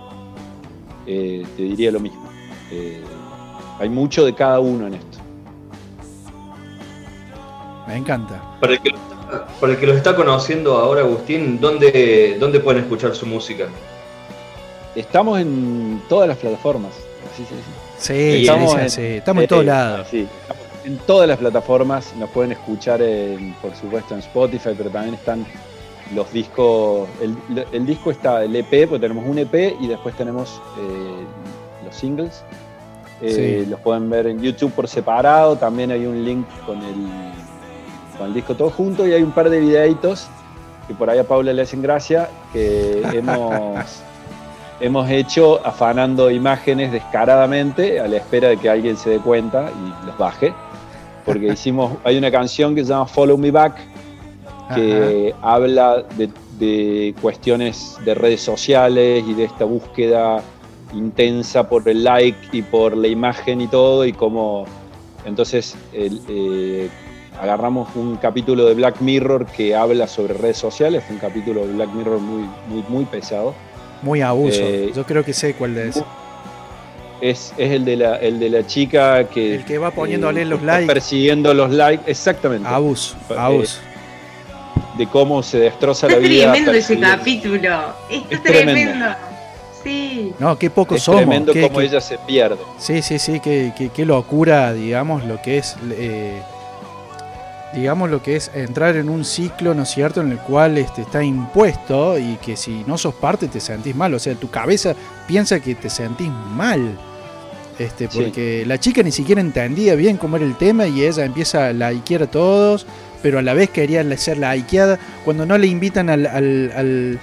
[1.07, 2.29] te diría lo mismo.
[3.81, 5.08] Hay mucho de cada uno en esto.
[7.88, 8.40] Me encanta.
[8.61, 8.90] Para el, que,
[9.61, 13.66] para el que los está conociendo ahora, Agustín, ¿dónde, ¿dónde pueden escuchar su música?
[14.94, 16.92] Estamos en todas las plataformas.
[17.33, 17.68] Así se dice.
[17.98, 20.09] Sí, Estamos sí, en- sí, estamos en todos Eh, lados.
[20.11, 22.14] Sí, estamos en todas las plataformas.
[22.16, 25.46] Nos pueden escuchar, en, por supuesto, en Spotify, pero también están
[26.14, 27.09] los discos.
[27.20, 27.37] El,
[27.72, 31.24] el disco está el EP, porque tenemos un EP y después tenemos eh,
[31.85, 32.42] los singles.
[33.20, 33.68] Eh, Sí.
[33.70, 35.57] Los pueden ver en YouTube por separado.
[35.57, 37.33] También hay un link con el,
[38.18, 40.28] con el disco todo junto y hay un par de videitos
[40.87, 44.02] que por ahí a Paula le hacen gracia que hemos
[44.81, 50.07] hemos hecho afanando imágenes descaradamente a la espera de que alguien se dé cuenta y
[50.07, 50.52] los baje.
[51.24, 53.76] Porque hicimos, hay una canción que se llama Follow Me Back,
[54.74, 60.42] que habla de, de cuestiones de redes sociales y de esta búsqueda
[60.92, 64.66] intensa por el like y por la imagen y todo, y cómo
[65.24, 66.88] entonces el, eh,
[67.40, 71.72] agarramos un capítulo de Black Mirror que habla sobre redes sociales, fue un capítulo de
[71.74, 73.55] Black Mirror muy, muy, muy pesado.
[74.03, 74.61] Muy abuso.
[74.62, 76.03] Eh, Yo creo que sé cuál es.
[77.20, 80.31] Es, es el, de la, el de la chica que, El que va poniendo a
[80.31, 80.87] eh, leer los likes.
[80.87, 83.81] persiguiendo los likes, exactamente, Abuso, Eh, abuso.
[84.96, 86.53] de cómo se destroza Está la vida.
[86.53, 87.57] tremendo ese capítulo.
[87.59, 88.72] Está Es tremendo.
[88.83, 89.07] tremendo.
[89.83, 90.33] Sí.
[90.38, 91.20] No, qué pocos Es somos.
[91.22, 92.59] tremendo qué- cómo qué- ella se pierde.
[92.79, 96.40] Sí, sí, sí, qué, qué- qué locura, digamos, lo que es, eh,
[97.74, 101.02] digamos, lo que es entrar en un ciclo, ¿no es cierto?, en el cual este,
[101.02, 104.94] está impuesto y que si no sos parte te sentís mal, o sea, tu cabeza
[105.26, 106.98] piensa que te sentís mal.
[107.78, 108.18] Este, Sí.
[108.20, 111.72] porque la chica ni siquiera entendía bien cómo era el tema y ella empieza a
[111.72, 112.87] likear a todos,
[113.22, 117.18] pero a la vez quería ser likeada cuando no le invitan al, al- al-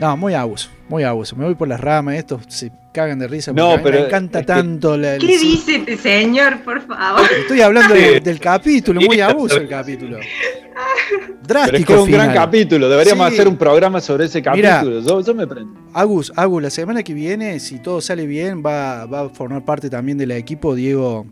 [0.00, 1.34] No, muy abuso, muy abuso.
[1.36, 3.52] Me voy por las ramas, estos se cagan de risa.
[3.52, 7.22] No, pero me encanta es que- tanto la, el- ¿Qué dice este señor, por favor?
[7.40, 10.18] Estoy hablando de- del capítulo, muy Sí, abuso el pero- capítulo.
[10.72, 12.88] Pero es Drástico que es un gran capítulo.
[12.88, 13.34] Deberíamos Sí.
[13.34, 15.00] hacer un programa sobre ese capítulo.
[15.00, 15.78] Yo, yo me prendo.
[15.92, 19.90] Agus, Agus, la semana que viene, si todo sale bien, va, va a formar parte
[19.90, 21.26] también del equipo Diego,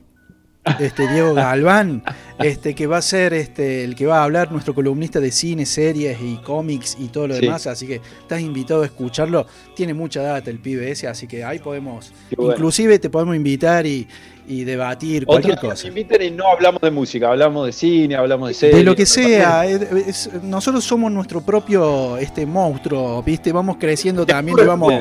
[0.79, 2.03] este, Diego Galván,
[2.39, 5.67] este, que va a ser este, el que va a hablar nuestro columnista de cine,
[5.67, 7.43] series y cómics y todo lo Sí.
[7.43, 9.47] demás, así que estás invitado a escucharlo.
[9.75, 12.53] Tiene mucha data el pibe ese, así que ahí podemos, bueno.
[12.53, 14.07] inclusive te podemos invitar y,
[14.49, 15.89] y debatir cualquier día nos cosa.
[15.89, 18.77] inviten y no hablamos de música, hablamos de cine, hablamos de series.
[18.79, 19.83] De lo que sea, es-
[20.27, 23.53] es- nosotros somos nuestro propio este monstruo, ¿viste?
[23.53, 24.93] Vamos creciendo también y vamos,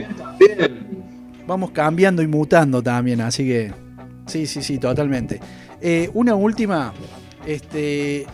[1.47, 3.71] vamos cambiando y mutando también, así que
[4.29, 5.39] sí, sí, sí, totalmente.
[5.81, 6.93] Eh, una última,
[7.45, 8.25] este,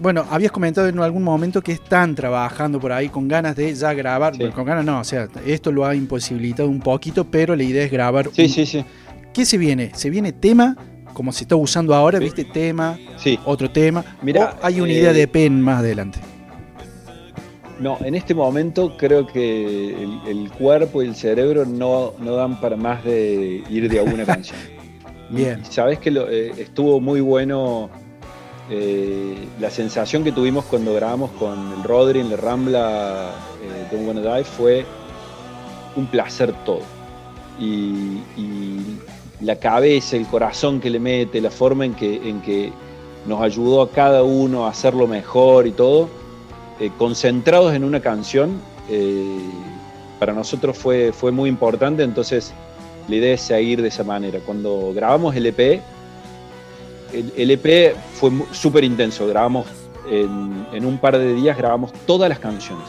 [0.00, 3.92] bueno, habías comentado en algún momento que están trabajando por ahí con ganas de ya
[3.94, 4.44] grabar, Sí.
[4.54, 7.90] con ganas no, o sea, esto lo ha imposibilitado un poquito, pero la idea es
[7.92, 8.28] grabar.
[8.32, 8.84] Sí, un- sí, sí.
[9.32, 9.92] ¿Qué se viene?
[9.94, 10.76] ¿Se viene tema?
[11.14, 12.24] Como se está usando ahora, Sí.
[12.24, 12.44] ¿viste?
[12.44, 13.38] Tema, Sí.
[13.44, 14.04] otro tema.
[14.22, 16.18] Mirá, o hay una eh, idea de pen más adelante.
[17.82, 22.60] No, en este momento creo que el, el cuerpo y el cerebro no, no dan
[22.60, 24.58] para más de ir de a una canción.
[25.30, 25.64] Bien.
[25.64, 27.90] Sabes que lo- eh, estuvo muy bueno
[28.70, 33.30] eh, la sensación que tuvimos cuando grabamos con el Rodri en la Rambla
[33.62, 34.84] eh, Don't Wanna Die fue
[35.96, 36.82] un placer todo.
[37.58, 38.80] Y, y
[39.40, 42.72] la cabeza, el corazón que le mete, la forma en que, en que
[43.26, 46.08] nos ayudó a cada uno a hacerlo mejor y todo,
[46.80, 49.38] eh, concentrados en una canción, eh,
[50.18, 52.52] para nosotros fue, fue muy importante, entonces
[53.08, 54.38] la idea es seguir de esa manera.
[54.44, 55.82] Cuando grabamos el EP,
[57.12, 59.66] el, EP fue súper intenso, grabamos
[60.10, 62.86] en, un par de días, grabamos todas las canciones.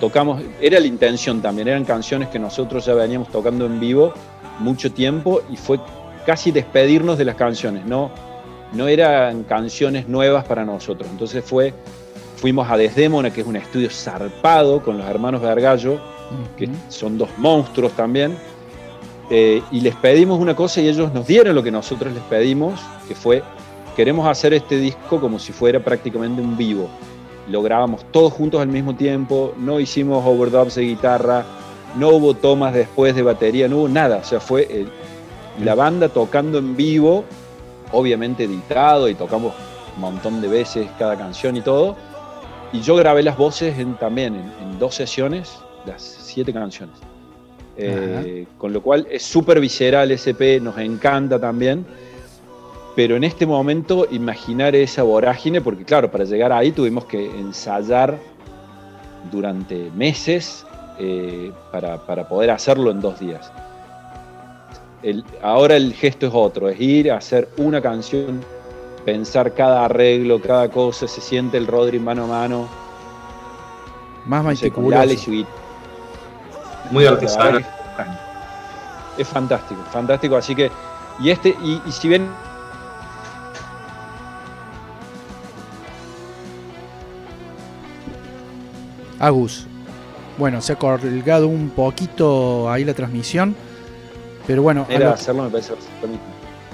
[0.00, 4.12] Tocamos, era la intención también, eran canciones que nosotros ya veníamos tocando en vivo
[4.58, 5.78] mucho tiempo y fue
[6.26, 8.10] casi despedirnos de las canciones, no,
[8.72, 11.08] no eran canciones nuevas para nosotros.
[11.10, 11.74] Entonces fue,
[12.42, 16.00] fuimos a Desdémona, que es un estudio zarpado con los hermanos Gargallo,
[16.56, 18.36] que son dos monstruos también,
[19.30, 22.80] eh, y les pedimos una cosa y ellos nos dieron lo que nosotros les pedimos,
[23.06, 23.44] que fue,
[23.94, 26.88] queremos hacer este disco como si fuera prácticamente un vivo.
[27.48, 31.44] Lo grabamos todos juntos al mismo tiempo, no hicimos overdubs de guitarra,
[31.96, 34.86] no hubo tomas después de batería, no hubo nada, o sea, fue eh,
[35.62, 37.22] la banda tocando en vivo,
[37.92, 39.54] obviamente editado y tocamos
[39.94, 41.94] un montón de veces cada canción y todo.
[42.72, 46.96] Y yo grabé las voces también en, dos sesiones, las siete canciones.
[47.76, 51.84] Eh, con lo cual es súper visceral ese EP, nos encanta también.
[52.96, 58.18] Pero en este momento imaginar esa vorágine, porque claro, para llegar ahí tuvimos que ensayar
[59.30, 60.66] durante meses
[60.98, 63.50] eh, para, para, poder hacerlo en dos días
[65.42, 68.40] ahora el gesto es otro, es ir a hacer una canción,
[69.04, 72.68] pensar cada arreglo, cada cosa, se siente el Rodri mano a mano.
[74.26, 75.30] Más meticuloso.
[76.90, 77.60] Muy artesano.
[79.18, 80.36] Es fantástico, fantástico.
[80.36, 80.70] Así que,
[81.20, 82.28] y este, y, si bien
[89.18, 89.66] Agus.
[90.38, 93.54] Bueno, se ha colgado un poquito ahí la transmisión.
[94.46, 94.86] Pero bueno.
[94.88, 95.74] Era hacerlo, me parece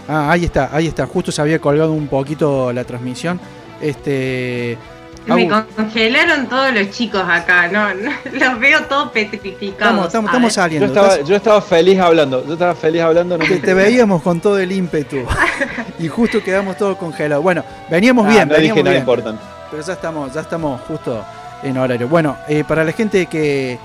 [0.08, 1.06] Ah, ahí está, ahí está.
[1.06, 3.38] Justo se había colgado un poquito la transmisión.
[3.80, 4.78] Este.
[5.26, 7.86] Me congelaron todos los chicos acá, no,
[8.32, 10.06] los veo todos petrificados.
[10.06, 10.86] Estamos, estamos, saliendo.
[11.22, 13.36] Yo estaba, feliz hablando, yo estaba feliz hablando.
[13.36, 15.18] te, veíamos con todo el ímpetu
[15.98, 17.44] y justo quedamos todos congelados.
[17.44, 19.42] Bueno, veníamos ah, bien, no veníamos dije importante.
[19.70, 21.22] Pero ya estamos, ya estamos justo
[21.62, 22.08] en horario.
[22.08, 23.78] Bueno, eh, para la gente que,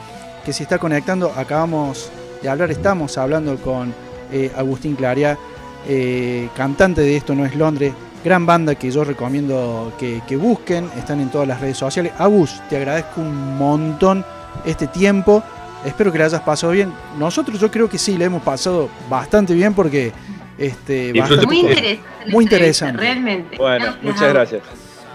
[0.45, 2.09] que se está conectando, acabamos
[2.41, 2.71] de hablar.
[2.71, 3.93] Estamos hablando con
[4.31, 5.37] eh, Agustín Claria,
[5.87, 7.93] eh, cantante de Esto No es Londres,
[8.23, 12.13] gran banda que yo recomiendo que, busquen, están en todas las redes sociales.
[12.17, 14.25] Agus, te agradezco un montón
[14.65, 15.43] este tiempo.
[15.85, 16.93] Espero que le hayas pasado bien.
[17.17, 20.13] Nosotros yo creo que sí, le hemos pasado bastante bien porque
[20.57, 21.13] este,
[21.45, 22.01] muy interesante.
[22.31, 23.01] Muy interesante.
[23.01, 23.57] Realmente.
[23.57, 24.61] Bueno, muchas gracias.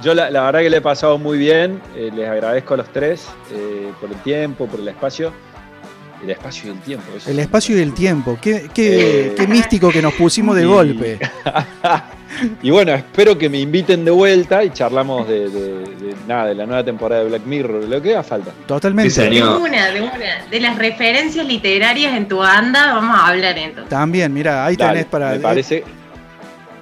[0.02, 3.26] Yo la, verdad que le he pasado muy bien, eh, les agradezco a los tres
[4.00, 5.32] por el tiempo, por el espacio.
[6.22, 7.06] El espacio y el tiempo.
[7.26, 8.38] el espacio y el tiempo.
[8.40, 9.46] Qué, qué, eh.
[9.46, 11.18] místico que nos pusimos de golpe.
[12.62, 15.84] y bueno, espero que me inviten de vuelta y charlamos de,
[16.26, 18.52] nada, de la nueva temporada de Black Mirror, lo que haga falta.
[18.66, 19.30] Totalmente.
[19.30, 20.44] de una, de una.
[20.50, 23.88] De las referencias literarias en tu banda, vamos a hablar entonces.
[23.88, 25.30] También, mira, ahí tenés para.
[25.30, 25.84] Me parece.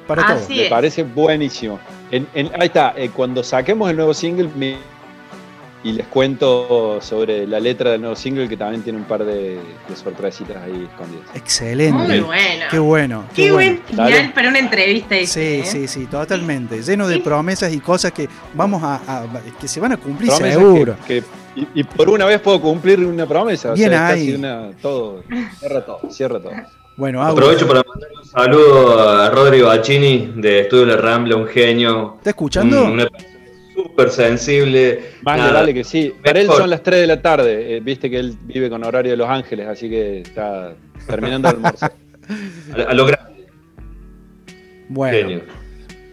[0.06, 0.48] Para todo.
[0.48, 1.78] Me parece buenísimo.
[2.10, 4.48] ahí está, eh, cuando saquemos el nuevo single,
[5.86, 9.60] y les cuento sobre la letra del nuevo single que también tiene un par de,
[9.94, 11.26] sorpresitas ahí escondidas.
[11.32, 11.96] Excelente.
[11.96, 12.64] Muy bueno.
[12.68, 13.24] Qué bueno.
[13.32, 15.14] Qué, buen final para una entrevista.
[15.24, 15.62] sí, ¿eh?
[15.64, 16.82] sí, sí, totalmente.
[16.82, 19.26] Lleno de promesas y cosas que vamos a,
[19.60, 20.96] que se van a cumplir seguro.
[21.54, 23.72] y, por una vez puedo cumplir una promesa.
[23.72, 24.42] Bien ahí.
[24.82, 25.22] todo,
[25.60, 26.52] cierra todo, cierra todo.
[26.96, 32.14] Bueno, Aprovecho para mandar un saludo a Rodrigo Bacini de Estudio La Rambla, un genio.
[32.18, 32.90] ¿Está escuchando?
[33.96, 35.00] Súper sensible.
[35.22, 36.12] Vale, dale que sí.
[36.22, 37.76] Para él son las 3 de la tarde.
[37.76, 40.74] Eh, viste que él vive con horario de Los Ángeles, así que está
[41.06, 41.86] terminando el almuerzo.
[42.88, 43.46] a, lo grande.
[44.88, 45.40] Bueno.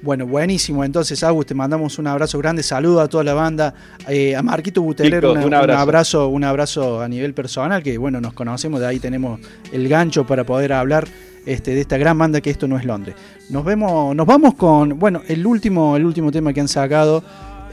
[0.01, 0.83] Bueno, buenísimo.
[0.83, 2.61] Entonces, Agus, te mandamos un abrazo grande.
[2.61, 3.73] Saludo a toda la banda.
[4.07, 6.27] Eh, a Marquito Buteler, un, abrazo.
[6.27, 7.01] un, abrazo.
[7.01, 9.39] a nivel personal, que bueno, nos conocemos, de ahí tenemos
[9.71, 11.07] el gancho para poder hablar
[11.45, 13.15] este, de esta gran banda que esto no es Londres.
[13.49, 17.23] Nos vemos, nos vamos con, bueno, el último, el último tema que han sacado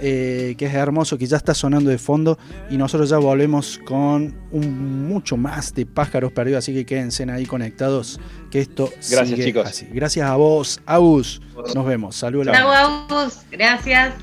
[0.00, 2.38] eh, que es hermoso, que ya está sonando de fondo.
[2.70, 6.64] Y nosotros ya volvemos con un, mucho más de pájaros perdidos.
[6.64, 8.20] Así que quédense ahí conectados.
[8.50, 9.84] Que esto Gracias, chicos.
[9.92, 11.40] Gracias a vos, Agus.
[11.74, 12.16] Nos vemos.
[12.16, 12.54] Saludos.
[12.56, 14.14] Chau, Gracias.